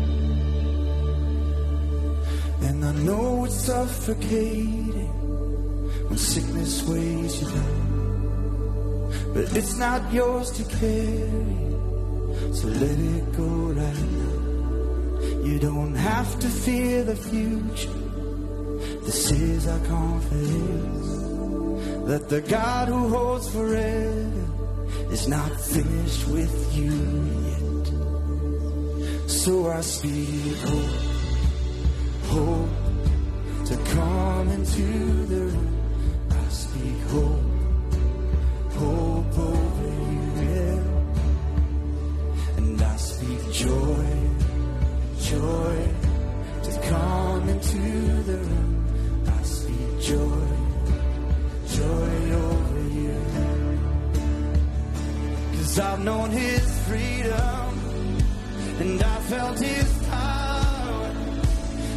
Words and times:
And 2.69 2.85
I 2.85 2.93
know 3.07 3.45
it's 3.47 3.55
suffocating 3.55 5.13
when 6.09 6.19
sickness 6.19 6.83
weighs 6.87 7.41
you 7.41 7.49
down. 7.49 7.94
But 9.33 9.57
it's 9.57 9.77
not 9.77 10.13
yours 10.13 10.51
to 10.53 10.65
carry, 10.65 11.75
so 12.53 12.69
let 12.69 12.99
it 12.99 13.33
go 13.37 13.51
right 13.83 14.09
now. 14.21 14.35
You 15.45 15.59
don't 15.59 15.95
have 15.95 16.39
to 16.41 16.49
fear 16.49 17.05
the 17.05 17.17
future. 17.17 18.01
This 19.05 19.31
is 19.33 19.67
our 19.67 19.81
confidence 19.81 21.09
that 22.09 22.29
the 22.29 22.41
God 22.43 22.89
who 22.89 23.09
holds 23.09 23.49
forever 23.51 24.45
is 25.11 25.29
not 25.29 25.61
finished 25.61 26.29
with 26.29 26.77
you 26.77 26.93
yet. 27.51 27.87
So 29.31 29.71
I 29.71 29.81
speak 29.81 30.57
hope, 30.59 31.01
hope 32.33 32.71
to 33.67 33.77
come 33.95 34.49
into 34.49 35.27
the 35.27 35.41
room. 35.53 35.84
Cause 55.75 55.87
I've 55.87 56.05
known 56.05 56.31
his 56.31 56.79
freedom, 56.87 57.69
and 58.79 59.03
I 59.03 59.17
felt 59.23 59.59
his 59.59 60.07
power, 60.09 61.11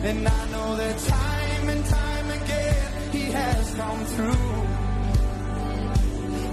and 0.02 0.28
I 0.28 0.50
know 0.50 0.76
that 0.78 0.98
time 0.98 1.70
and 1.70 1.86
time 1.86 2.32
again 2.42 3.12
he 3.12 3.26
has 3.26 3.76
come 3.76 4.06
through. 4.16 4.66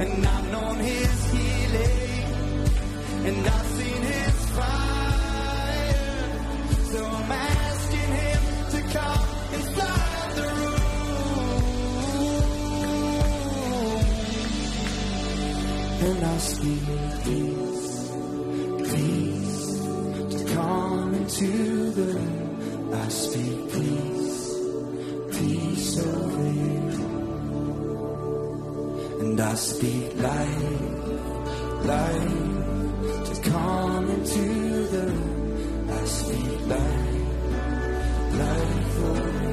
And 0.05 0.27
I've 0.27 0.51
known 0.53 0.77
his 0.81 1.33
healing, 1.33 2.27
and 3.25 3.47
I've 3.47 3.67
seen 3.69 4.03
his 4.03 4.51
fire. 4.51 5.04
I 16.25 16.39
speak 16.39 16.87
peace, 17.25 18.11
peace 18.91 19.65
to 20.35 20.55
come 20.55 21.15
into 21.15 21.91
the 21.91 22.07
room. 22.15 22.95
I 22.95 23.09
speak 23.09 23.73
peace, 23.73 24.39
peace 25.37 25.99
over 26.01 26.49
you. 26.63 26.81
And 29.21 29.41
I 29.41 29.55
speak 29.55 30.17
life, 30.17 30.73
life 31.93 33.25
to 33.29 33.35
come 33.51 34.11
into 34.11 34.87
the 34.95 35.07
room. 35.13 35.91
I 35.91 36.05
speak 36.07 36.61
life, 36.75 37.15
life 38.41 38.99
over 39.05 39.31
you. 39.39 39.44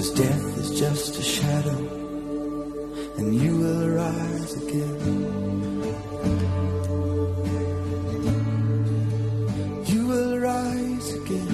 Cause 0.00 0.12
death 0.12 0.56
is 0.56 0.80
just 0.80 1.18
a 1.18 1.22
shadow, 1.22 1.76
and 3.18 3.34
you 3.34 3.58
will 3.58 3.84
arise 3.84 4.56
again. 4.56 4.96
You 9.84 10.06
will 10.08 10.38
rise 10.38 11.12
again. 11.20 11.52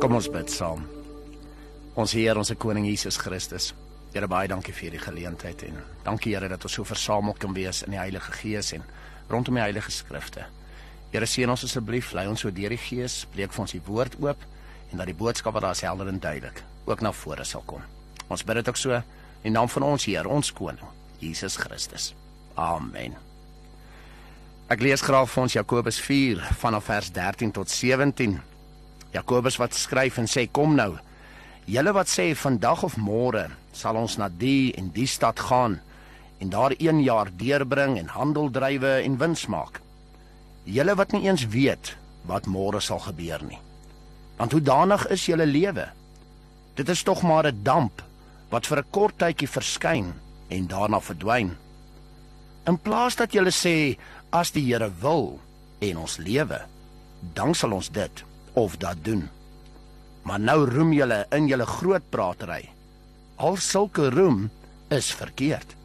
Kom 0.00 0.12
ons 0.12 0.28
bid 0.28 0.52
saam. 0.52 0.84
Ons 1.96 2.12
Heer, 2.12 2.36
ons 2.36 2.52
koning 2.60 2.84
Jesus 2.84 3.16
Christus. 3.16 3.72
Here 4.12 4.28
baie 4.28 4.52
dankie 4.52 4.76
vir 4.76 4.90
hierdie 4.90 5.06
geleentheid 5.08 5.64
en 5.72 5.80
dankie 6.04 6.36
Here 6.36 6.52
dat 6.52 6.68
ons 6.68 6.76
so 6.82 6.84
versamel 6.84 7.32
kan 7.40 7.56
wees 7.56 7.80
in 7.88 7.96
die 7.96 8.04
Heilige 8.04 8.36
Gees 8.42 8.76
en 8.76 8.84
rondom 9.30 9.58
die 9.58 9.62
Heilige 9.62 9.92
Skrifte. 9.92 10.46
Here 11.12 11.26
seën 11.26 11.48
ons 11.48 11.64
asseblief, 11.64 12.12
lei 12.16 12.26
ons 12.28 12.40
so 12.44 12.52
deur 12.52 12.72
die 12.74 12.80
Gees, 12.80 13.22
breek 13.32 13.52
vir 13.54 13.64
ons 13.64 13.76
die 13.76 13.84
woord 13.86 14.18
oop 14.20 14.42
en 14.92 15.00
dat 15.00 15.08
die 15.08 15.16
boodskap 15.16 15.56
wat 15.56 15.64
daar 15.64 15.76
is 15.76 15.84
helder 15.84 16.08
en 16.08 16.20
duidelik 16.20 16.62
ook 16.88 17.04
na 17.04 17.12
vore 17.12 17.44
sal 17.44 17.64
kom. 17.68 17.84
Ons 18.28 18.44
bid 18.44 18.60
dit 18.60 18.68
ook 18.68 18.80
so 18.80 19.00
in 19.44 19.56
naam 19.56 19.68
van 19.68 19.86
ons 19.92 20.04
Heer, 20.08 20.28
ons 20.28 20.52
koning, 20.52 20.84
Jesus 21.20 21.56
Christus. 21.60 22.12
Amen. 22.56 23.16
Ek 24.68 24.82
lees 24.84 25.00
graag 25.00 25.28
vir 25.32 25.42
ons 25.46 25.56
Jakobus 25.56 26.00
4 26.04 26.42
vanaf 26.60 26.88
vers 26.90 27.12
13 27.16 27.52
tot 27.56 27.70
17. 27.72 28.34
Jakobus 29.14 29.56
wat 29.60 29.76
skryf 29.76 30.18
en 30.20 30.28
sê 30.28 30.44
kom 30.52 30.74
nou. 30.76 30.92
Julle 31.68 31.92
wat 31.96 32.10
sê 32.12 32.34
vandag 32.36 32.84
of 32.84 32.98
môre 33.00 33.46
sal 33.76 33.96
ons 34.00 34.18
na 34.20 34.28
die 34.28 34.74
en 34.76 34.90
die 34.92 35.08
stad 35.08 35.40
gaan 35.48 35.78
en 36.38 36.50
daar 36.50 36.74
1 36.78 37.02
jaar 37.02 37.30
deurbring 37.36 37.98
en 37.98 38.06
handel 38.06 38.50
drywe 38.50 39.00
en 39.02 39.16
wins 39.18 39.46
maak. 39.46 39.80
Julle 40.64 40.94
wat 40.94 41.12
nie 41.12 41.26
eens 41.26 41.46
weet 41.46 41.96
wat 42.28 42.46
môre 42.46 42.80
sal 42.80 42.98
gebeur 42.98 43.42
nie. 43.44 43.58
Want 44.36 44.52
hoe 44.52 44.62
danig 44.62 45.06
is 45.10 45.26
julle 45.26 45.46
lewe? 45.46 45.88
Dit 46.74 46.88
is 46.88 47.02
tog 47.02 47.22
maar 47.22 47.46
'n 47.46 47.62
damp 47.62 48.02
wat 48.50 48.66
vir 48.66 48.78
'n 48.78 48.90
kort 48.90 49.18
tydjie 49.18 49.48
verskyn 49.48 50.12
en 50.48 50.66
daarna 50.66 51.00
verdwyn. 51.00 51.56
In 52.66 52.78
plaas 52.78 53.16
dat 53.16 53.32
julle 53.32 53.50
sê 53.50 53.98
as 54.30 54.50
die 54.50 54.64
Here 54.72 54.90
wil 55.00 55.40
en 55.78 55.98
ons 55.98 56.16
lewe, 56.16 56.60
dan 57.34 57.54
sal 57.54 57.72
ons 57.72 57.88
dit 57.88 58.24
of 58.52 58.76
dat 58.76 59.04
doen. 59.04 59.28
Maar 60.22 60.40
nou 60.40 60.64
roem 60.68 60.92
julle 60.92 61.26
in 61.30 61.46
julle 61.48 61.66
groot 61.66 62.02
pratery. 62.10 62.68
Al 63.36 63.56
sulke 63.56 64.10
roem 64.10 64.50
is 64.88 65.12
verkeerd. 65.14 65.77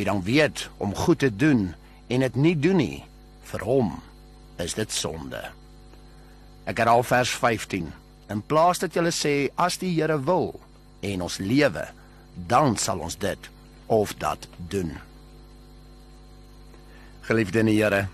Wie 0.00 0.08
dan 0.08 0.22
weet 0.22 0.70
om 0.76 0.94
goed 0.94 1.18
te 1.18 1.36
doen 1.36 1.74
en 2.08 2.22
dit 2.24 2.36
nie 2.40 2.54
doen 2.56 2.78
nie, 2.80 3.02
vir 3.44 3.60
hom 3.68 3.90
is 4.56 4.72
dit 4.72 4.88
sonde. 4.88 5.42
Ek 6.64 6.78
herhaal 6.80 7.04
vers 7.04 7.28
15. 7.36 7.90
In 8.32 8.40
plaas 8.48 8.80
dat 8.80 8.94
julle 8.96 9.12
sê 9.12 9.50
as 9.60 9.76
die 9.82 9.90
Here 9.92 10.16
wil 10.24 10.54
en 11.04 11.26
ons 11.26 11.36
lewe, 11.44 11.82
dan 12.48 12.78
sal 12.80 13.02
ons 13.04 13.18
dit 13.20 13.50
of 13.92 14.14
dat 14.22 14.46
doen. 14.72 14.94
Geliefde 17.28 17.60
in 17.60 17.68
die 17.68 17.76
Here, 17.82 18.06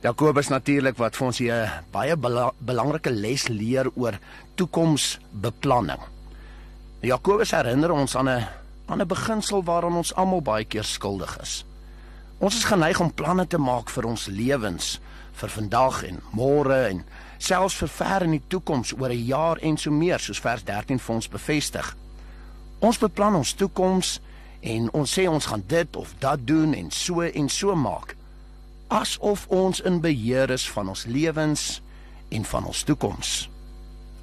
Jakobus 0.00 0.48
natuurlik 0.48 0.96
wat 0.96 1.18
vir 1.20 1.26
ons 1.26 1.42
hier 1.44 1.60
'n 1.60 1.84
baie 1.92 2.16
bela 2.16 2.54
belangrike 2.56 3.12
les 3.12 3.48
leer 3.48 3.92
oor 4.00 4.16
toekomsbeplanning. 4.56 6.00
Jakobus 7.04 7.52
herinner 7.52 7.92
ons 7.92 8.16
aan 8.16 8.28
'n 8.28 8.48
aan 8.90 9.00
'n 9.00 9.06
beginsel 9.06 9.64
waaraan 9.64 9.96
ons 9.96 10.14
almal 10.14 10.42
baie 10.42 10.64
keer 10.64 10.84
skuldig 10.84 11.38
is. 11.40 11.64
Ons 12.38 12.56
is 12.56 12.64
geneig 12.64 13.00
om 13.00 13.14
planne 13.14 13.46
te 13.46 13.58
maak 13.58 13.90
vir 13.90 14.04
ons 14.04 14.26
lewens, 14.26 15.00
vir 15.32 15.48
vandag 15.48 16.02
en 16.02 16.20
môre 16.30 16.88
en 16.88 17.04
selfs 17.38 17.74
vir 17.74 17.88
ver 17.88 18.22
in 18.22 18.30
die 18.30 18.46
toekoms 18.46 18.92
oor 18.92 19.10
'n 19.10 19.26
jaar 19.26 19.56
en 19.56 19.76
so 19.76 19.90
meer, 19.90 20.18
soos 20.18 20.40
vers 20.40 20.64
13 20.64 20.98
vir 20.98 21.14
ons 21.14 21.28
bevestig. 21.28 21.96
Ons 22.78 22.98
beplan 22.98 23.34
ons 23.34 23.52
toekoms 23.52 24.20
en 24.60 24.92
ons 24.92 25.18
sê 25.18 25.28
ons 25.28 25.46
gaan 25.46 25.64
dit 25.66 25.96
of 25.96 26.14
dat 26.18 26.46
doen 26.46 26.74
en 26.74 26.90
so 26.90 27.20
en 27.20 27.48
so 27.48 27.74
maak 27.74 28.16
asof 28.90 29.46
ons 29.48 29.80
in 29.80 30.00
beheer 30.00 30.50
is 30.50 30.66
van 30.70 30.88
ons 30.88 31.04
lewens 31.04 31.80
en 32.28 32.44
van 32.44 32.66
ons 32.66 32.82
toekoms. 32.82 33.48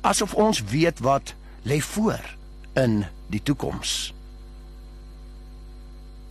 Asof 0.02 0.34
ons 0.34 0.64
weet 0.64 1.00
wat 1.00 1.34
lê 1.64 1.80
voor 1.82 2.36
in 2.76 3.06
die 3.32 3.44
toekoms. 3.44 4.17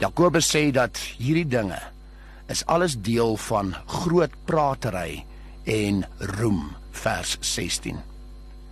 Jakobus 0.02 0.48
sê 0.52 0.68
dat 0.76 0.98
hierdie 1.16 1.46
dinge 1.48 1.78
is 2.52 2.64
alles 2.66 2.98
deel 3.00 3.36
van 3.48 3.72
groot 3.86 4.32
pratery 4.44 5.24
en 5.64 6.04
roem 6.36 6.74
vers 6.90 7.36
16. 7.40 8.02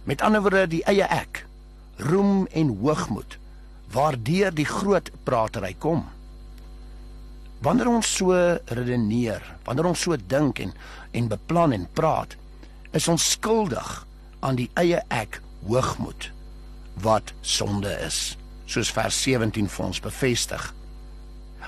Met 0.05 0.21
ander 0.21 0.45
woorde 0.45 0.67
die 0.77 0.83
eie 0.85 1.09
ek, 1.09 1.47
roem 1.97 2.45
en 2.53 2.75
hoogmoed 2.83 3.39
waardeur 3.95 4.53
die 4.55 4.67
groot 4.69 5.11
pratery 5.25 5.73
kom. 5.79 6.05
Wanneer 7.65 7.89
ons 7.89 8.11
so 8.19 8.35
redeneer, 8.67 9.41
wanneer 9.65 9.89
ons 9.95 10.05
so 10.05 10.17
dink 10.19 10.61
en 10.61 10.75
en 11.15 11.31
beplan 11.31 11.73
en 11.73 11.89
praat, 11.95 12.35
is 12.93 13.09
ons 13.09 13.31
skuldig 13.37 13.93
aan 14.45 14.59
die 14.59 14.69
eie 14.81 15.01
ek 15.09 15.41
hoogmoed 15.65 16.29
wat 17.05 17.33
sonde 17.41 17.91
is, 18.05 18.35
soos 18.67 18.91
vers 18.93 19.17
17 19.25 19.71
vir 19.71 19.87
ons 19.87 20.03
bevestig. 20.03 20.73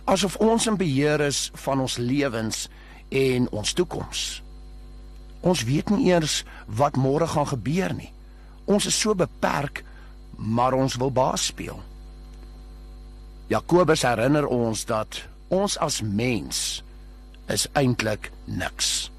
Asof 0.07 0.37
ons 0.39 0.67
in 0.71 0.77
beheer 0.79 1.21
is 1.21 1.51
van 1.67 1.81
ons 1.83 1.97
lewens 1.99 2.69
en 3.11 3.49
ons 3.51 3.73
toekoms. 3.75 4.21
Ons 5.43 5.65
weet 5.67 5.91
nie 5.91 6.13
eers 6.13 6.45
wat 6.67 6.99
môre 6.99 7.27
gaan 7.27 7.49
gebeur 7.51 7.95
nie. 7.95 8.13
Ons 8.71 8.87
is 8.87 8.99
so 8.99 9.15
beperk, 9.19 9.83
maar 10.37 10.77
ons 10.79 10.95
wil 11.03 11.11
baas 11.11 11.49
speel. 11.51 11.81
Jakobus 13.51 14.03
herinner 14.07 14.47
ons 14.47 14.85
dat 14.87 15.25
ons 15.55 15.77
as 15.83 16.01
mens 16.03 16.83
is 17.51 17.67
eintlik 17.79 18.31
niks. 18.45 19.11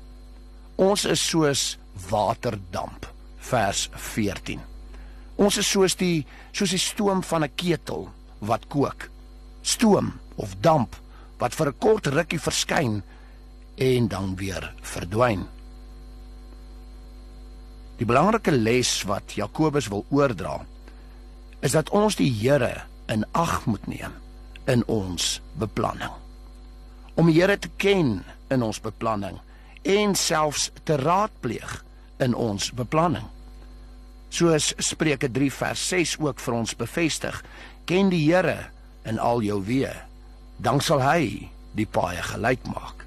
Ons 0.79 1.03
is 1.07 1.19
soos 1.19 1.65
waterdamp 2.09 3.07
vers 3.49 3.87
14. 3.95 4.63
Ons 5.35 5.59
is 5.59 5.67
soos 5.67 5.95
die 5.99 6.25
soos 6.51 6.71
die 6.71 6.81
stoom 6.81 7.23
van 7.23 7.43
'n 7.43 7.55
ketel 7.55 8.07
wat 8.39 8.67
kook. 8.67 9.09
Stoom 9.61 10.13
of 10.37 10.55
damp 10.61 10.95
wat 11.37 11.53
vir 11.53 11.67
'n 11.67 11.77
kort 11.77 12.07
rukkie 12.07 12.39
verskyn 12.39 13.03
en 13.77 14.07
dan 14.07 14.35
weer 14.35 14.73
verdwyn. 14.81 15.47
Die 17.97 18.05
belangrike 18.05 18.51
les 18.51 19.03
wat 19.03 19.33
Jakobus 19.33 19.87
wil 19.87 20.05
oordra 20.09 20.65
is 21.59 21.73
dat 21.73 21.89
ons 21.89 22.15
die 22.15 22.29
Here 22.29 22.85
in 23.09 23.25
ag 23.31 23.65
moet 23.65 23.87
neem 23.87 24.13
in 24.65 24.83
ons 24.85 25.41
beplanning. 25.57 26.13
Om 27.15 27.25
die 27.25 27.39
Here 27.39 27.57
te 27.57 27.69
ken 27.81 28.23
in 28.53 28.61
ons 28.61 28.81
beplanning 28.81 29.39
en 29.81 30.15
selfs 30.15 30.69
te 30.83 30.95
raadpleeg 30.95 31.83
in 32.17 32.35
ons 32.35 32.71
beplanning. 32.71 33.25
Soos 34.29 34.73
Spreuke 34.77 35.29
3 35.31 35.51
vers 35.53 35.87
6 35.87 36.17
ook 36.19 36.41
vir 36.43 36.53
ons 36.53 36.75
bevestig, 36.75 37.43
ken 37.85 38.11
die 38.13 38.25
Here 38.27 38.67
in 39.07 39.19
al 39.23 39.41
jou 39.41 39.61
weë, 39.63 39.95
dan 40.57 40.81
sal 40.81 41.01
hy 41.05 41.49
die 41.77 41.85
paaie 41.85 42.23
gelyk 42.25 42.63
maak. 42.69 43.05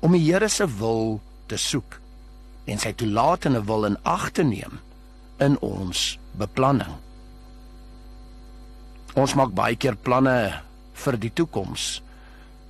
Om 0.00 0.14
die 0.14 0.22
Here 0.22 0.48
se 0.48 0.66
wil 0.78 1.18
te 1.50 1.58
soek 1.58 1.98
en 2.68 2.78
sy 2.78 2.92
toelatende 2.94 3.64
wil 3.66 3.88
in 3.88 3.98
ag 4.06 4.30
te 4.36 4.44
neem 4.46 4.78
in 5.42 5.56
ons 5.64 6.18
beplanning. 6.38 6.94
Ons 9.18 9.34
maak 9.34 9.54
baie 9.56 9.78
keer 9.78 9.96
planne 9.98 10.36
vir 11.02 11.18
die 11.18 11.32
toekoms. 11.34 11.98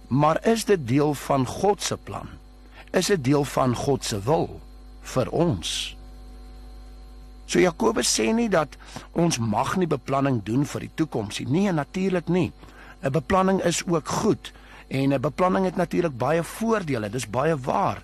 Maar 0.08 0.40
is 0.48 0.64
dit 0.64 0.86
deel 0.88 1.12
van 1.26 1.44
God 1.46 1.82
se 1.84 1.96
plan? 1.96 2.30
Is 2.96 3.10
dit 3.12 3.24
deel 3.24 3.44
van 3.44 3.74
God 3.76 4.04
se 4.04 4.20
wil 4.24 4.48
vir 5.12 5.28
ons? 5.28 5.74
So 7.48 7.60
Jakobus 7.60 8.08
sê 8.12 8.30
nie 8.32 8.48
dat 8.52 8.76
ons 9.16 9.40
mag 9.40 9.74
nie 9.80 9.88
beplanning 9.88 10.40
doen 10.44 10.64
vir 10.68 10.84
die 10.84 10.94
toekoms 11.00 11.40
nie. 11.40 11.48
Nee, 11.48 11.72
natuurlik 11.72 12.28
nie. 12.32 12.50
'n 13.02 13.10
Beplanning 13.10 13.62
is 13.62 13.86
ook 13.86 14.08
goed 14.08 14.52
en 14.88 15.12
'n 15.12 15.20
beplanning 15.20 15.64
het 15.64 15.76
natuurlik 15.76 16.16
baie 16.16 16.42
voordele. 16.42 17.10
Dis 17.10 17.30
baie 17.30 17.56
waar. 17.56 18.02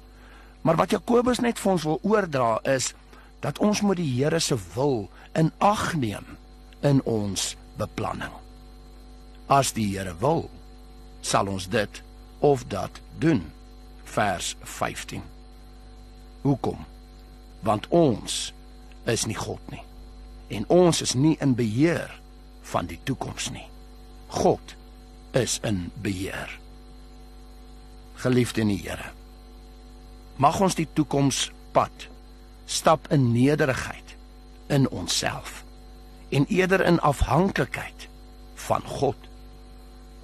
Maar 0.60 0.76
wat 0.76 0.90
Jakobus 0.90 1.38
net 1.38 1.58
vir 1.58 1.72
ons 1.72 1.82
wil 1.82 1.98
oordra 2.02 2.58
is 2.62 2.94
dat 3.40 3.58
ons 3.58 3.80
moet 3.80 3.96
die 3.96 4.22
Here 4.22 4.38
se 4.38 4.56
wil 4.74 5.10
in 5.32 5.52
ag 5.58 5.94
neem 5.94 6.24
in 6.80 7.02
ons 7.02 7.56
beplanning. 7.76 8.32
As 9.46 9.72
die 9.72 9.96
Here 9.96 10.14
wil, 10.18 10.50
sal 11.20 11.46
ons 11.46 11.68
dit 11.68 12.02
of 12.38 12.64
dat 12.64 12.90
doen. 13.18 13.52
Vers 14.04 14.56
15. 14.62 15.22
Hoekom? 16.40 16.84
Want 17.60 17.88
ons 17.88 18.52
is 19.04 19.24
nie 19.24 19.36
God 19.36 19.60
nie. 19.70 19.82
En 20.48 20.68
ons 20.68 21.00
is 21.00 21.14
nie 21.14 21.36
in 21.40 21.54
beheer 21.54 22.20
van 22.62 22.86
die 22.86 23.00
toekoms 23.02 23.50
nie. 23.50 23.66
God 24.26 24.76
is 25.34 25.58
in 25.62 25.90
beheer. 26.02 26.58
Geliefde 28.22 28.62
in 28.62 28.72
die 28.72 28.80
Here. 28.80 29.10
Mag 30.36 30.60
ons 30.60 30.74
die 30.78 30.88
toekoms 30.92 31.50
pad 31.74 32.08
stap 32.66 33.10
in 33.12 33.32
nederigheid 33.32 34.16
in 34.72 34.88
onsself 34.88 35.62
en 36.32 36.46
eerder 36.48 36.80
in 36.86 37.00
afhanklikheid 37.04 38.08
van 38.54 38.82
God 38.88 39.28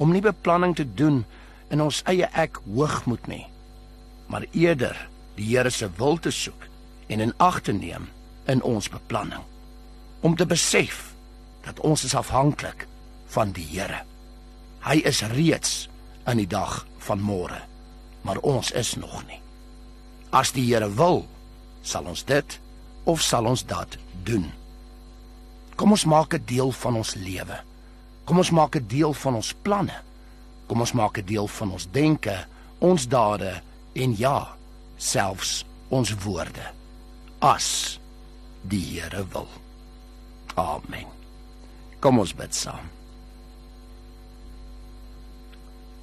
om 0.00 0.14
nie 0.14 0.24
beplanning 0.24 0.72
te 0.76 0.86
doen 0.94 1.24
in 1.68 1.82
ons 1.84 2.00
eie 2.08 2.30
ek 2.32 2.62
hoogmoed 2.64 3.28
nie 3.28 3.44
maar 4.30 4.46
eerder 4.50 4.96
die 5.34 5.56
Here 5.56 5.70
se 5.70 5.88
wil 5.96 6.18
te 6.18 6.30
soek 6.30 6.66
en 7.10 7.20
in 7.20 7.34
ag 7.36 7.60
te 7.60 7.72
neem 7.72 8.08
in 8.46 8.62
ons 8.62 8.88
beplanning. 8.88 9.42
Om 10.20 10.36
te 10.36 10.46
besef 10.46 11.12
dat 11.66 11.80
ons 11.80 12.04
is 12.04 12.14
afhanklik 12.14 12.86
van 13.34 13.52
die 13.56 13.66
Here. 13.66 14.02
Hy 14.80 15.00
is 15.04 15.20
reeds 15.34 15.88
in 16.30 16.40
die 16.40 16.48
dag 16.48 16.86
van 17.04 17.20
môre, 17.20 17.58
maar 18.24 18.40
ons 18.46 18.70
is 18.76 18.94
nog 18.96 19.22
nie. 19.28 19.40
As 20.32 20.52
die 20.56 20.64
Here 20.68 20.88
wil, 20.94 21.24
sal 21.82 22.06
ons 22.08 22.24
dit 22.24 22.58
of 23.04 23.22
sal 23.24 23.48
ons 23.50 23.64
dat 23.66 23.96
doen. 24.24 24.46
Kom 25.76 25.92
ons 25.96 26.04
maak 26.04 26.36
dit 26.36 26.46
deel 26.56 26.72
van 26.76 27.00
ons 27.00 27.14
lewe. 27.16 27.56
Kom 28.28 28.40
ons 28.40 28.52
maak 28.54 28.76
dit 28.76 28.88
deel 29.00 29.14
van 29.16 29.40
ons 29.40 29.52
planne. 29.64 29.96
Kom 30.68 30.84
ons 30.84 30.94
maak 30.94 31.16
dit 31.18 31.26
deel 31.32 31.48
van 31.50 31.72
ons 31.74 31.88
denke, 31.92 32.36
ons 32.78 33.08
dade 33.10 33.56
en 33.98 34.14
ja, 34.16 34.36
selfs 34.96 35.64
ons 35.90 36.12
woorde. 36.24 36.68
As 37.40 37.98
die 38.62 38.84
Here 38.92 39.24
wil. 39.32 39.48
Amen. 40.60 41.08
Kom 42.00 42.20
ons 42.22 42.36
bid 42.36 42.54
saam. 42.54 42.99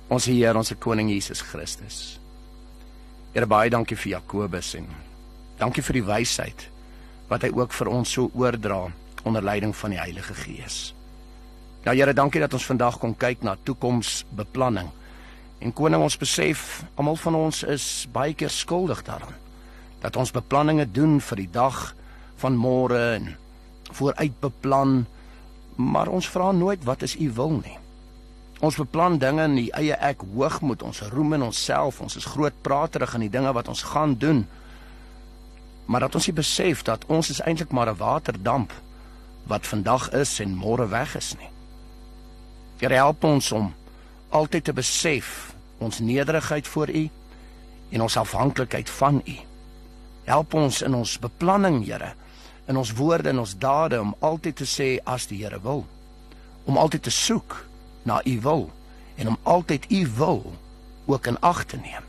Ons 0.07 0.23
Here, 0.31 0.55
ons 0.55 0.71
koning 0.79 1.09
Jesus 1.11 1.41
Christus. 1.43 2.17
Here 3.33 3.47
baie 3.49 3.67
dankie 3.67 3.97
vir 3.99 4.13
Jakobus 4.13 4.69
en 4.79 4.85
dankie 5.59 5.83
vir 5.83 5.97
die 5.99 6.03
wysheid 6.07 6.67
wat 7.27 7.43
hy 7.43 7.49
ook 7.51 7.73
vir 7.75 7.89
ons 7.91 8.13
so 8.15 8.29
oordra 8.39 8.85
onder 9.27 9.43
leiding 9.43 9.73
van 9.75 9.91
die 9.91 9.99
Heilige 9.99 10.35
Gees. 10.45 10.77
Ja 11.83 11.91
Here, 11.91 12.13
dankie 12.15 12.39
dat 12.39 12.55
ons 12.55 12.67
vandag 12.69 13.01
kon 13.01 13.17
kyk 13.19 13.43
na 13.43 13.57
toekomsbeplanning. 13.67 14.87
En 15.59 15.73
koning, 15.75 16.05
ons 16.05 16.19
besef 16.19 16.85
almal 16.95 17.19
van 17.19 17.35
ons 17.35 17.59
is 17.67 18.07
baie 18.13 18.35
keer 18.37 18.53
skuldig 18.53 19.03
daaraan 19.07 19.35
dat 19.97 20.15
ons 20.15 20.31
beplanninge 20.31 20.85
doen 20.93 21.17
vir 21.19 21.39
die 21.41 21.49
dag 21.51 21.77
van 22.37 22.53
môre 22.55 22.99
en 23.17 23.31
vooruitbeplan, 23.97 25.01
maar 25.75 26.11
ons 26.13 26.29
vra 26.29 26.51
nooit 26.53 26.85
wat 26.85 27.03
is 27.03 27.17
u 27.17 27.31
wil 27.33 27.57
nie. 27.57 27.75
Ons 28.59 28.77
beplan 28.79 29.19
dinge 29.21 29.43
in 29.45 29.55
die 29.59 29.71
eie 29.77 29.97
ek 30.01 30.23
hoogmoed, 30.33 30.81
ons 30.81 31.03
roem 31.13 31.35
in 31.37 31.45
onsself, 31.45 32.01
ons 32.01 32.17
is 32.17 32.25
groot 32.25 32.55
praterig 32.65 33.13
in 33.13 33.27
die 33.27 33.33
dinge 33.33 33.51
wat 33.53 33.69
ons 33.69 33.83
gaan 33.91 34.15
doen. 34.17 34.47
Maar 35.85 36.07
dat 36.07 36.17
ons 36.17 36.27
nie 36.27 36.35
besef 36.35 36.81
dat 36.87 37.05
ons 37.05 37.29
is 37.29 37.41
eintlik 37.45 37.71
maar 37.71 37.89
'n 37.89 38.01
waterdamp 38.01 38.73
wat 39.47 39.67
vandag 39.67 40.09
is 40.11 40.39
en 40.39 40.57
môre 40.57 40.87
weg 40.89 41.15
is 41.15 41.35
nie. 41.37 41.49
Here 42.79 42.93
help 42.93 43.23
ons 43.23 43.51
om 43.51 43.73
altyd 44.29 44.63
te 44.63 44.73
besef 44.73 45.53
ons 45.77 45.99
nederigheid 45.99 46.67
voor 46.67 46.89
U 46.89 47.09
en 47.89 48.01
ons 48.01 48.17
afhanklikheid 48.17 48.89
van 48.89 49.21
U. 49.25 49.37
Help 50.23 50.53
ons 50.53 50.81
in 50.81 50.93
ons 50.93 51.19
beplanning, 51.19 51.85
Here, 51.85 52.13
in 52.65 52.77
ons 52.77 52.93
woorde 52.93 53.29
en 53.29 53.39
ons 53.39 53.57
dade 53.57 54.01
om 54.01 54.15
altyd 54.19 54.55
te 54.55 54.65
sê 54.65 54.99
as 55.05 55.27
die 55.27 55.43
Here 55.43 55.61
wil, 55.61 55.85
om 56.65 56.77
altyd 56.77 57.03
te 57.03 57.09
soek 57.09 57.66
na 58.07 58.21
U 58.23 58.39
wil 58.41 58.69
en 59.15 59.27
om 59.27 59.37
altyd 59.43 59.91
U 59.91 60.07
wil 60.15 60.53
ook 61.05 61.27
in 61.27 61.39
ag 61.39 61.63
te 61.65 61.77
neem. 61.77 62.05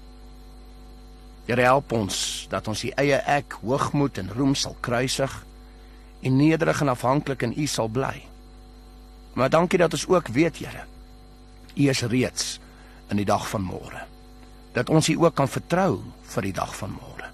Here 1.48 1.64
help 1.64 1.92
ons 1.92 2.46
dat 2.52 2.68
ons 2.68 2.84
die 2.84 2.92
eie 3.00 3.18
ek 3.24 3.58
hoogmoed 3.62 4.18
en 4.20 4.32
roem 4.36 4.54
sal 4.54 4.76
kruisig 4.84 5.32
en 6.20 6.36
nederig 6.36 6.82
en 6.84 6.92
afhanklik 6.92 7.42
in 7.46 7.54
U 7.56 7.66
sal 7.66 7.88
bly. 7.88 8.14
Maar 9.32 9.50
dankie 9.50 9.78
dat 9.78 9.92
ons 9.92 10.06
ook 10.08 10.28
weet, 10.28 10.58
Here, 10.58 10.84
U 11.74 11.88
is 11.88 12.02
reeds 12.02 12.58
in 13.08 13.16
die 13.16 13.26
dag 13.26 13.48
van 13.48 13.62
môre. 13.62 14.04
Dat 14.72 14.90
ons 14.90 15.08
U 15.08 15.16
ook 15.24 15.34
kan 15.34 15.48
vertrou 15.48 16.02
vir 16.34 16.42
die 16.42 16.52
dag 16.52 16.74
van 16.76 16.90
môre. 16.90 17.30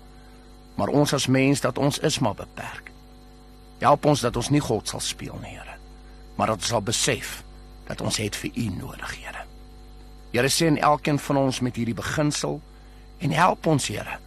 Maar 0.74 0.88
ons 0.88 1.12
as 1.12 1.26
mens 1.26 1.60
dat 1.60 1.78
ons 1.78 1.98
is 1.98 2.18
maar 2.18 2.34
beperk. 2.34 2.90
Help 3.78 4.04
ons 4.04 4.20
dat 4.20 4.36
ons 4.36 4.50
nie 4.50 4.62
God 4.62 4.88
sal 4.88 5.00
speel 5.00 5.36
nie, 5.42 5.56
Here, 5.56 5.76
maar 6.36 6.52
dat 6.52 6.62
ons 6.62 6.72
sal 6.72 6.82
besef 6.82 7.43
dat 7.86 8.00
ons 8.00 8.16
het 8.16 8.36
vir 8.36 8.50
U 8.54 8.68
nodig, 8.78 9.16
Here. 9.20 9.44
Here 10.32 10.48
sien 10.48 10.78
elkeen 10.78 11.18
van 11.18 11.36
ons 11.36 11.60
met 11.60 11.76
hierdie 11.76 11.94
beginsel 11.94 12.60
en 13.18 13.30
help 13.30 13.66
ons, 13.66 13.88
Here, 13.88 14.18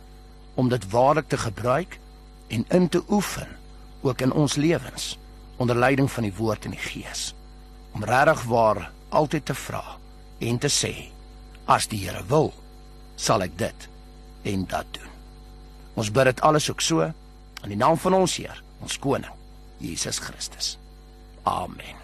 om 0.55 0.69
dit 0.69 0.89
waarlik 0.89 1.27
te 1.27 1.37
gebruik 1.37 1.99
en 2.47 2.65
in 2.69 2.89
te 2.89 3.03
oefen 3.09 3.47
ook 4.01 4.21
in 4.21 4.31
ons 4.31 4.55
lewens 4.55 5.17
onder 5.57 5.75
leiding 5.75 6.11
van 6.11 6.23
die 6.23 6.33
woord 6.37 6.65
en 6.65 6.71
die 6.71 6.81
gees. 6.81 7.33
Om 7.91 8.03
regtig 8.03 8.43
waar 8.43 8.91
altyd 9.09 9.45
te 9.45 9.53
vra 9.53 9.83
en 10.39 10.57
te 10.57 10.69
sê 10.69 10.93
as 11.65 11.89
die 11.91 12.05
Here 12.05 12.23
wil 12.29 12.53
sal 13.15 13.43
ek 13.45 13.57
dit 13.57 13.89
en 14.47 14.65
dat 14.69 14.89
doen. 14.95 15.13
Ons 15.97 16.11
bid 16.13 16.29
dit 16.29 16.41
alles 16.45 16.69
ook 16.69 16.81
so 16.81 17.09
in 17.63 17.73
die 17.73 17.79
naam 17.79 17.97
van 17.97 18.21
ons 18.21 18.37
Heer 18.37 18.61
ons 18.81 18.99
koning 19.01 19.33
Jesus 19.81 20.21
Christus. 20.21 20.75
Amen 21.43 21.97